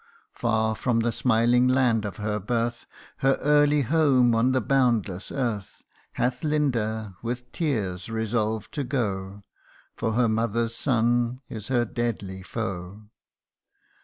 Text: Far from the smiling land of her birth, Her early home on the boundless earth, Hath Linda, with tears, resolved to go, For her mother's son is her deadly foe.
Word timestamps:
Far 0.33 0.73
from 0.73 1.01
the 1.01 1.11
smiling 1.11 1.67
land 1.67 2.05
of 2.05 2.17
her 2.17 2.39
birth, 2.39 2.87
Her 3.17 3.35
early 3.35 3.83
home 3.83 4.33
on 4.33 4.51
the 4.51 4.59
boundless 4.59 5.31
earth, 5.31 5.83
Hath 6.13 6.43
Linda, 6.43 7.15
with 7.21 7.51
tears, 7.51 8.09
resolved 8.09 8.73
to 8.73 8.83
go, 8.83 9.43
For 9.95 10.13
her 10.13 10.27
mother's 10.27 10.75
son 10.75 11.41
is 11.49 11.67
her 11.67 11.85
deadly 11.85 12.41
foe. 12.41 13.11